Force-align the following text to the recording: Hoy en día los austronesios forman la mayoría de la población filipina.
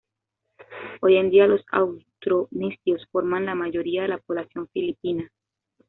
Hoy 1.03 1.17
en 1.17 1.29
día 1.29 1.45
los 1.45 1.61
austronesios 1.69 3.05
forman 3.11 3.45
la 3.45 3.53
mayoría 3.53 4.01
de 4.01 4.07
la 4.07 4.17
población 4.17 4.67
filipina. 4.69 5.31